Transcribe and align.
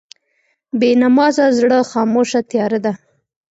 بېنمازه 0.79 1.45
زړه 1.57 1.79
خاموشه 1.91 2.41
تیاره 2.51 2.79
ده. 2.85 2.93